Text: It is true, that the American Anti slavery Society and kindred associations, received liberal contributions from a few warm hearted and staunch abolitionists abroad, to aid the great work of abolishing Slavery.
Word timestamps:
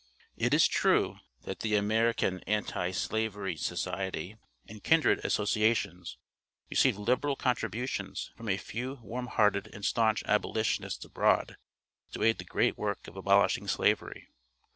It 0.35 0.51
is 0.55 0.67
true, 0.67 1.19
that 1.43 1.59
the 1.59 1.75
American 1.75 2.39
Anti 2.47 2.89
slavery 2.89 3.55
Society 3.55 4.35
and 4.67 4.83
kindred 4.83 5.19
associations, 5.23 6.17
received 6.71 6.97
liberal 6.97 7.35
contributions 7.35 8.31
from 8.35 8.49
a 8.49 8.57
few 8.57 8.95
warm 9.03 9.27
hearted 9.27 9.67
and 9.71 9.85
staunch 9.85 10.23
abolitionists 10.23 11.05
abroad, 11.05 11.55
to 12.13 12.23
aid 12.23 12.39
the 12.39 12.45
great 12.45 12.79
work 12.79 13.07
of 13.07 13.15
abolishing 13.15 13.67
Slavery. 13.67 14.27